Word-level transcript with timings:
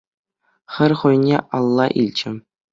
Хӗр 0.73 0.91
хӑйне 0.99 1.37
алла 1.55 1.85
илчӗ. 2.01 2.29